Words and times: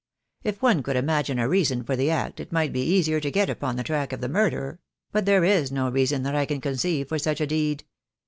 If 0.41 0.63
one 0.63 0.81
could 0.81 0.95
imagine 0.95 1.37
a 1.37 1.47
reason 1.47 1.83
for 1.83 1.95
the 1.95 2.09
act 2.09 2.39
it 2.39 2.51
might 2.51 2.73
be 2.73 2.81
easier 2.81 3.19
to 3.19 3.29
get 3.29 3.51
upon 3.51 3.75
the 3.75 3.83
track 3.83 4.11
of 4.11 4.19
the 4.19 4.27
murderer; 4.27 4.79
but 5.11 5.25
there 5.27 5.43
is 5.43 5.71
no 5.71 5.89
reason 5.91 6.23
that 6.23 6.33
I 6.33 6.47
can 6.47 6.59
conceive 6.59 7.07
for 7.07 7.19
such 7.19 7.39
a 7.39 7.45
deed. 7.45 7.83